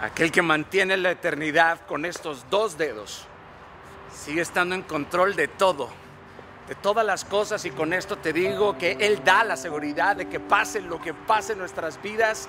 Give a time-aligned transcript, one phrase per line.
[0.00, 3.26] Aquel que mantiene la eternidad con estos dos dedos
[4.12, 5.88] sigue estando en control de todo,
[6.68, 10.28] de todas las cosas y con esto te digo que Él da la seguridad de
[10.28, 12.48] que pase lo que pase en nuestras vidas,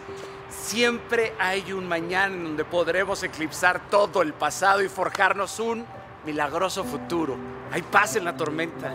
[0.50, 5.86] siempre hay un mañana en donde podremos eclipsar todo el pasado y forjarnos un
[6.26, 7.38] milagroso futuro.
[7.72, 8.94] Hay paz en la tormenta.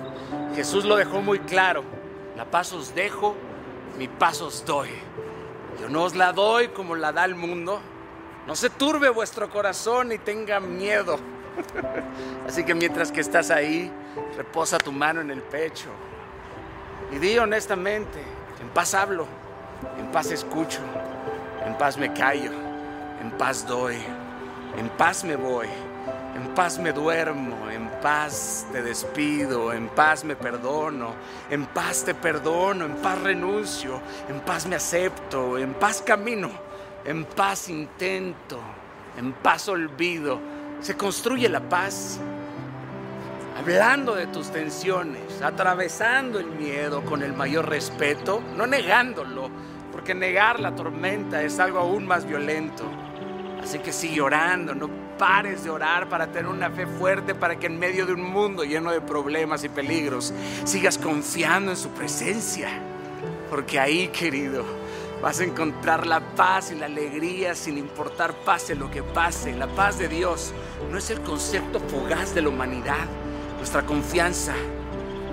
[0.54, 1.84] Jesús lo dejó muy claro.
[2.36, 3.34] La paz os dejo,
[3.98, 4.90] mi paz os doy.
[5.80, 7.80] Yo no os la doy como la da el mundo.
[8.46, 11.18] No se turbe vuestro corazón ni tenga miedo.
[12.48, 13.90] Así que mientras que estás ahí,
[14.36, 15.88] reposa tu mano en el pecho
[17.12, 18.20] y di honestamente,
[18.60, 19.26] en paz hablo,
[19.98, 20.80] en paz escucho,
[21.66, 22.52] en paz me callo,
[23.20, 23.96] en paz doy,
[24.78, 25.68] en paz me voy,
[26.34, 31.14] en paz me duermo, en paz te despido, en paz me perdono,
[31.50, 36.50] en paz te perdono, en paz renuncio, en paz me acepto, en paz camino,
[37.04, 38.60] en paz intento,
[39.18, 40.40] en paz olvido.
[40.80, 42.20] Se construye la paz
[43.58, 49.50] hablando de tus tensiones, atravesando el miedo con el mayor respeto, no negándolo,
[49.92, 52.84] porque negar la tormenta es algo aún más violento.
[53.62, 57.66] Así que sigue orando, no pares de orar para tener una fe fuerte, para que
[57.66, 62.70] en medio de un mundo lleno de problemas y peligros sigas confiando en su presencia.
[63.48, 64.64] Porque ahí, querido,
[65.22, 69.54] vas a encontrar la paz y la alegría sin importar pase lo que pase.
[69.54, 70.52] La paz de Dios
[70.90, 73.06] no es el concepto fugaz de la humanidad.
[73.58, 74.54] Nuestra confianza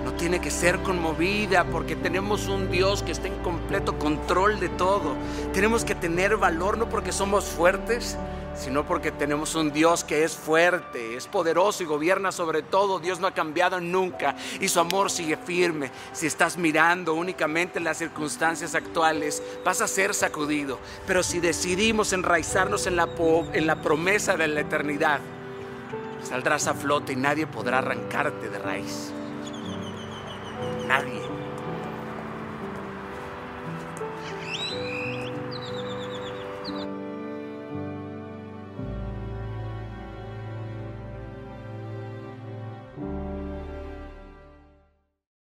[0.04, 4.68] no tiene que ser conmovida porque tenemos un Dios que está en completo control de
[4.70, 5.14] todo.
[5.52, 8.16] Tenemos que tener valor no porque somos fuertes,
[8.54, 12.98] sino porque tenemos un Dios que es fuerte, es poderoso y gobierna sobre todo.
[12.98, 15.90] Dios no ha cambiado nunca y su amor sigue firme.
[16.12, 20.78] Si estás mirando únicamente las circunstancias actuales, vas a ser sacudido.
[21.06, 23.08] Pero si decidimos enraizarnos en la,
[23.52, 25.20] en la promesa de la eternidad,
[26.22, 29.12] saldrás a flote y nadie podrá arrancarte de raíz.
[30.90, 31.39] Nadie.